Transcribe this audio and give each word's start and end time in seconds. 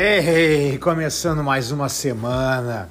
Hey, 0.00 0.20
hey, 0.20 0.78
começando 0.78 1.42
mais 1.42 1.72
uma 1.72 1.88
semana. 1.88 2.88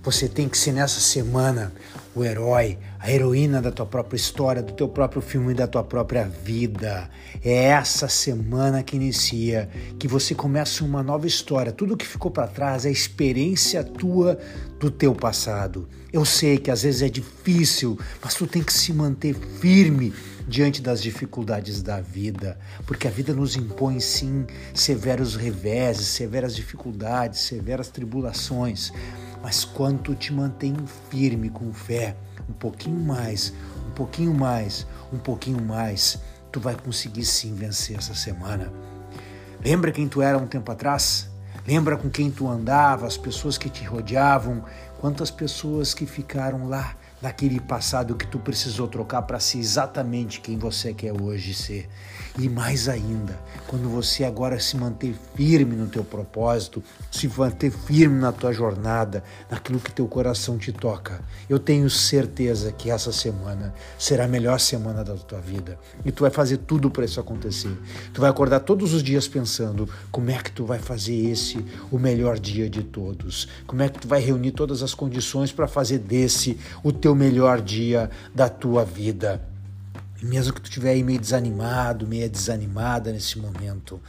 Você 0.00 0.28
tem 0.28 0.48
que 0.48 0.56
ser 0.56 0.70
nessa 0.70 1.00
semana 1.00 1.72
o 2.16 2.24
herói, 2.24 2.78
a 2.98 3.12
heroína 3.12 3.60
da 3.60 3.70
tua 3.70 3.84
própria 3.84 4.16
história, 4.16 4.62
do 4.62 4.72
teu 4.72 4.88
próprio 4.88 5.20
filme 5.20 5.52
e 5.52 5.54
da 5.54 5.66
tua 5.66 5.84
própria 5.84 6.24
vida. 6.24 7.10
É 7.44 7.66
essa 7.66 8.08
semana 8.08 8.82
que 8.82 8.96
inicia, 8.96 9.68
que 9.98 10.08
você 10.08 10.34
começa 10.34 10.82
uma 10.82 11.02
nova 11.02 11.26
história. 11.26 11.70
Tudo 11.70 11.96
que 11.96 12.06
ficou 12.06 12.30
para 12.30 12.46
trás 12.46 12.86
é 12.86 12.90
experiência 12.90 13.84
tua 13.84 14.38
do 14.80 14.90
teu 14.90 15.14
passado. 15.14 15.86
Eu 16.10 16.24
sei 16.24 16.56
que 16.56 16.70
às 16.70 16.82
vezes 16.82 17.02
é 17.02 17.08
difícil, 17.10 17.98
mas 18.24 18.34
tu 18.34 18.46
tem 18.46 18.62
que 18.62 18.72
se 18.72 18.94
manter 18.94 19.34
firme 19.34 20.14
diante 20.48 20.80
das 20.80 21.02
dificuldades 21.02 21.82
da 21.82 22.00
vida, 22.00 22.58
porque 22.86 23.06
a 23.06 23.10
vida 23.10 23.34
nos 23.34 23.56
impõe 23.56 24.00
sim 24.00 24.46
severos 24.72 25.34
reveses, 25.34 26.06
severas 26.06 26.56
dificuldades, 26.56 27.40
severas 27.40 27.88
tribulações. 27.88 28.90
Mas 29.46 29.64
quando 29.64 30.00
tu 30.00 30.14
te 30.16 30.32
mantém 30.32 30.74
firme 31.08 31.48
com 31.48 31.72
fé, 31.72 32.16
um 32.50 32.52
pouquinho 32.52 32.98
mais, 32.98 33.52
um 33.86 33.92
pouquinho 33.92 34.34
mais, 34.34 34.84
um 35.12 35.18
pouquinho 35.18 35.62
mais, 35.62 36.18
tu 36.50 36.58
vai 36.58 36.74
conseguir 36.74 37.24
sim 37.24 37.54
vencer 37.54 37.96
essa 37.96 38.12
semana. 38.12 38.72
Lembra 39.64 39.92
quem 39.92 40.08
tu 40.08 40.20
era 40.20 40.36
um 40.36 40.48
tempo 40.48 40.72
atrás? 40.72 41.30
Lembra 41.64 41.96
com 41.96 42.10
quem 42.10 42.28
tu 42.28 42.48
andava, 42.48 43.06
as 43.06 43.16
pessoas 43.16 43.56
que 43.56 43.70
te 43.70 43.84
rodeavam, 43.84 44.64
quantas 44.98 45.30
pessoas 45.30 45.94
que 45.94 46.06
ficaram 46.06 46.68
lá 46.68 46.96
daquele 47.20 47.60
passado 47.60 48.14
que 48.14 48.26
tu 48.26 48.38
precisou 48.38 48.86
trocar 48.88 49.22
para 49.22 49.40
ser 49.40 49.58
exatamente 49.58 50.40
quem 50.40 50.58
você 50.58 50.92
quer 50.92 51.12
hoje 51.12 51.54
ser. 51.54 51.88
E 52.38 52.50
mais 52.50 52.86
ainda, 52.86 53.38
quando 53.66 53.88
você 53.88 54.22
agora 54.22 54.60
se 54.60 54.76
manter 54.76 55.14
firme 55.34 55.74
no 55.74 55.86
teu 55.86 56.04
propósito, 56.04 56.82
se 57.10 57.26
manter 57.28 57.70
firme 57.70 58.20
na 58.20 58.30
tua 58.30 58.52
jornada, 58.52 59.24
naquilo 59.50 59.80
que 59.80 59.90
teu 59.90 60.06
coração 60.06 60.58
te 60.58 60.70
toca. 60.70 61.20
Eu 61.48 61.58
tenho 61.58 61.88
certeza 61.88 62.70
que 62.72 62.90
essa 62.90 63.10
semana 63.10 63.72
será 63.98 64.24
a 64.24 64.28
melhor 64.28 64.60
semana 64.60 65.02
da 65.02 65.14
tua 65.14 65.40
vida. 65.40 65.78
E 66.04 66.12
tu 66.12 66.22
vai 66.22 66.30
fazer 66.30 66.58
tudo 66.58 66.90
para 66.90 67.06
isso 67.06 67.18
acontecer. 67.18 67.74
Tu 68.12 68.20
vai 68.20 68.28
acordar 68.28 68.60
todos 68.60 68.92
os 68.92 69.02
dias 69.02 69.26
pensando 69.26 69.88
como 70.10 70.30
é 70.30 70.36
que 70.36 70.52
tu 70.52 70.66
vai 70.66 70.78
fazer 70.78 71.14
esse 71.14 71.64
o 71.90 71.98
melhor 71.98 72.38
dia 72.38 72.68
de 72.68 72.82
todos. 72.82 73.48
Como 73.66 73.82
é 73.82 73.88
que 73.88 74.00
tu 74.00 74.08
vai 74.08 74.20
reunir 74.20 74.52
todas 74.52 74.82
as 74.82 74.92
condições 74.92 75.52
para 75.52 75.66
fazer 75.66 75.98
desse 75.98 76.58
o 76.82 76.92
teu 76.92 77.05
melhor 77.14 77.60
dia 77.60 78.10
da 78.34 78.48
tua 78.48 78.84
vida. 78.84 79.42
Mesmo 80.22 80.54
que 80.54 80.60
tu 80.60 80.64
estiver 80.64 80.90
aí 80.90 81.02
meio 81.02 81.20
desanimado, 81.20 82.06
meio 82.06 82.28
desanimada 82.28 83.12
nesse 83.12 83.38
momento, 83.38 84.00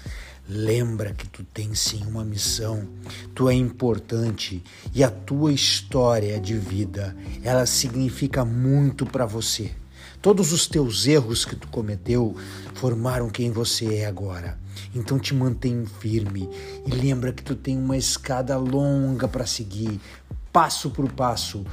lembra 0.47 1.13
que 1.13 1.27
tu 1.27 1.43
tens 1.43 1.79
sim 1.79 2.03
uma 2.07 2.23
missão, 2.23 2.87
tu 3.35 3.49
é 3.49 3.53
importante 3.53 4.63
e 4.93 5.03
a 5.03 5.09
tua 5.11 5.51
história 5.51 6.39
de 6.39 6.57
vida, 6.57 7.15
ela 7.43 7.65
significa 7.65 8.45
muito 8.45 9.05
para 9.05 9.25
você. 9.25 9.71
Todos 10.21 10.51
os 10.51 10.65
teus 10.65 11.05
erros 11.05 11.45
que 11.45 11.55
tu 11.55 11.67
cometeu 11.67 12.35
formaram 12.73 13.29
quem 13.29 13.51
você 13.51 13.95
é 13.95 14.05
agora. 14.05 14.57
Então 14.95 15.19
te 15.19 15.33
mantém 15.33 15.85
firme 15.99 16.49
e 16.85 16.91
lembra 16.91 17.31
que 17.31 17.43
tu 17.43 17.55
tem 17.55 17.77
uma 17.77 17.97
escada 17.97 18.57
longa 18.57 19.27
para 19.27 19.45
seguir, 19.45 19.99
passo 20.51 20.89
por 20.89 21.11
passo, 21.11 21.65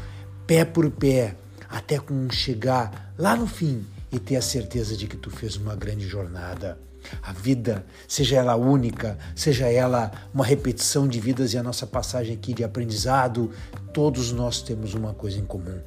pé 0.46 0.64
por 0.64 0.90
pé, 0.90 1.36
até 1.68 1.98
com 1.98 2.28
chegar 2.30 3.12
lá 3.18 3.36
no 3.36 3.46
fim 3.46 3.84
e 4.12 4.18
ter 4.18 4.36
a 4.36 4.42
certeza 4.42 4.96
de 4.96 5.06
que 5.06 5.16
tu 5.16 5.30
fez 5.30 5.56
uma 5.56 5.74
grande 5.74 6.06
jornada. 6.06 6.78
A 7.22 7.32
vida, 7.32 7.84
seja 8.08 8.36
ela 8.36 8.56
única, 8.56 9.18
seja 9.36 9.66
ela 9.68 10.10
uma 10.32 10.44
repetição 10.44 11.06
de 11.06 11.20
vidas 11.20 11.52
e 11.52 11.58
a 11.58 11.62
nossa 11.62 11.86
passagem 11.86 12.34
aqui 12.34 12.54
de 12.54 12.64
aprendizado, 12.64 13.50
todos 13.92 14.32
nós 14.32 14.62
temos 14.62 14.94
uma 14.94 15.12
coisa 15.12 15.38
em 15.38 15.44
comum: 15.44 15.80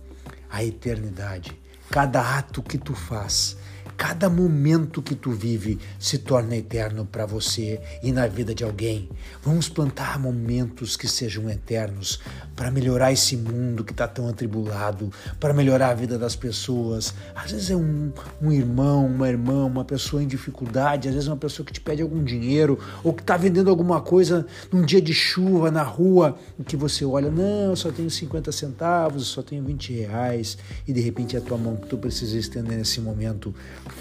a 0.50 0.64
eternidade. 0.64 1.60
Cada 1.90 2.38
ato 2.38 2.62
que 2.62 2.78
tu 2.78 2.94
faz, 2.94 3.58
Cada 3.96 4.30
momento 4.30 5.02
que 5.02 5.16
tu 5.16 5.32
vive 5.32 5.80
se 6.00 6.18
torna 6.18 6.56
eterno 6.56 7.06
para 7.06 7.26
você 7.26 7.80
e 8.02 8.12
na 8.12 8.28
vida 8.28 8.54
de 8.54 8.64
alguém. 8.64 9.10
Vamos 9.44 9.70
plantar 9.70 10.20
momentos 10.20 10.98
que 10.98 11.08
sejam 11.08 11.50
eternos 11.50 12.20
para 12.56 12.72
melhorar 12.72 13.12
esse 13.12 13.38
mundo 13.38 13.84
que 13.84 13.92
está 13.92 14.08
tão 14.08 14.28
atribulado, 14.28 15.12
para 15.40 15.54
melhorar 15.54 15.90
a 15.90 15.94
vida 15.94 16.18
das 16.18 16.36
pessoas. 16.36 17.14
Às 17.36 17.52
vezes 17.52 17.70
é 17.70 17.76
um, 17.76 18.12
um 18.42 18.52
irmão, 18.52 19.06
uma 19.06 19.30
irmã, 19.30 19.66
uma 19.66 19.86
pessoa 19.86 20.24
em 20.24 20.28
dificuldade, 20.28 21.08
às 21.08 21.14
vezes 21.14 21.30
é 21.30 21.32
uma 21.32 21.38
pessoa 21.38 21.66
que 21.66 21.74
te 21.74 21.80
pede 21.80 22.02
algum 22.02 22.24
dinheiro 22.24 22.80
ou 23.04 23.14
que 23.14 23.22
está 23.22 23.38
vendendo 23.38 23.70
alguma 23.70 24.02
coisa 24.02 24.46
num 24.72 24.82
dia 24.82 25.02
de 25.02 25.14
chuva 25.14 25.70
na 25.70 25.84
rua 25.84 26.38
e 26.60 26.64
que 26.64 26.76
você 26.76 27.06
olha, 27.06 27.30
não, 27.30 27.70
eu 27.70 27.76
só 27.76 27.92
tenho 27.92 28.10
50 28.10 28.52
centavos, 28.52 29.22
eu 29.22 29.28
só 29.28 29.44
tenho 29.44 29.64
20 29.64 29.94
reais 29.94 30.58
e 30.88 30.94
de 30.94 31.02
repente 31.02 31.36
é 31.36 31.40
a 31.40 31.42
tua 31.42 31.58
mão 31.58 31.76
que 31.76 31.88
tu 31.88 31.98
precisa 31.98 32.38
estender 32.38 32.78
nesse 32.78 33.00
momento 33.00 33.54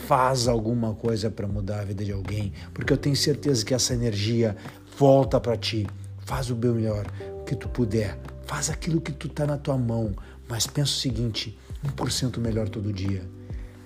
faz 0.06 0.48
alguma 0.48 0.94
coisa 0.94 1.30
para 1.30 1.46
mudar 1.46 1.80
a 1.80 1.84
vida 1.84 2.04
de 2.04 2.12
alguém, 2.12 2.52
porque 2.72 2.92
eu 2.92 2.96
tenho 2.96 3.16
certeza 3.16 3.64
que 3.64 3.74
essa 3.74 3.94
energia 3.94 4.56
volta 4.98 5.40
para 5.40 5.56
ti. 5.56 5.86
Faz 6.20 6.50
o 6.50 6.56
melhor 6.56 7.06
que 7.46 7.54
tu 7.54 7.68
puder, 7.68 8.18
faz 8.46 8.68
aquilo 8.70 9.00
que 9.00 9.12
tu 9.12 9.28
tá 9.28 9.46
na 9.46 9.56
tua 9.56 9.76
mão, 9.76 10.14
mas 10.48 10.66
pensa 10.66 10.90
o 10.90 10.96
seguinte, 10.96 11.58
1% 11.84 12.38
melhor 12.38 12.68
todo 12.68 12.92
dia. 12.92 13.22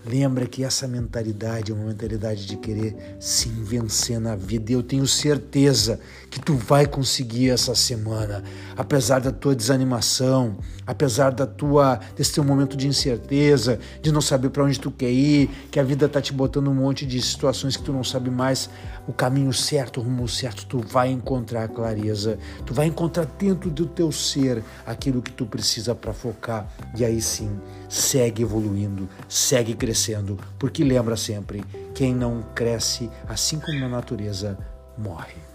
Lembra 0.05 0.47
que 0.47 0.65
essa 0.65 0.88
mentalidade 0.88 1.72
é 1.72 1.75
uma 1.75 1.84
mentalidade 1.84 2.47
de 2.47 2.56
querer 2.56 2.97
se 3.21 3.49
vencer 3.50 4.19
na 4.19 4.34
vida. 4.34 4.72
E 4.72 4.75
eu 4.75 4.83
tenho 4.83 5.06
certeza 5.06 6.00
que 6.31 6.41
tu 6.41 6.55
vai 6.55 6.87
conseguir 6.87 7.50
essa 7.50 7.75
semana, 7.75 8.43
apesar 8.77 9.21
da 9.21 9.31
tua 9.31 9.55
desanimação, 9.55 10.56
apesar 10.87 11.31
da 11.33 11.47
tua 11.47 12.00
desse 12.16 12.33
teu 12.33 12.43
momento 12.43 12.78
de 12.78 12.88
incerteza, 12.88 13.78
de 14.00 14.11
não 14.11 14.22
saber 14.22 14.49
para 14.49 14.65
onde 14.65 14.81
tu 14.81 14.91
quer 14.91 15.11
ir, 15.11 15.50
que 15.71 15.78
a 15.78 15.83
vida 15.83 16.09
tá 16.09 16.21
te 16.21 16.32
botando 16.32 16.69
um 16.69 16.75
monte 16.75 17.05
de 17.05 17.21
situações 17.21 17.77
que 17.77 17.82
tu 17.82 17.93
não 17.93 18.03
sabe 18.03 18.31
mais 18.31 18.71
o 19.06 19.12
caminho 19.12 19.53
certo, 19.53 20.00
o 20.00 20.03
rumo 20.03 20.27
certo. 20.27 20.65
Tu 20.65 20.78
vai 20.78 21.11
encontrar 21.11 21.69
clareza, 21.69 22.38
tu 22.65 22.72
vai 22.72 22.87
encontrar 22.87 23.27
dentro 23.38 23.71
do 23.71 23.84
teu 23.84 24.11
ser 24.11 24.62
aquilo 24.87 25.21
que 25.21 25.32
tu 25.32 25.44
precisa 25.44 25.94
para 25.94 26.15
focar. 26.15 26.67
E 26.97 27.05
aí 27.05 27.21
sim, 27.21 27.50
segue 27.87 28.43
evoluindo, 28.43 29.06
segue 29.28 29.75
crescendo 29.75 29.90
crescendo, 29.91 30.39
porque 30.59 30.84
lembra 30.84 31.17
sempre: 31.17 31.65
quem 31.95 32.15
não 32.15 32.43
cresce, 32.55 33.11
assim 33.28 33.59
como 33.59 33.81
na 33.81 33.89
natureza, 33.89 34.56
morre. 34.97 35.50